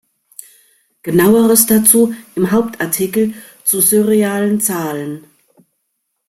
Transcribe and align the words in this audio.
Genaueres 1.03 1.67
dazu 1.67 2.15
im 2.33 2.49
Hauptartikel 2.49 3.35
zu 3.63 3.81
surrealen 3.81 4.59
Zahlen. 4.59 5.25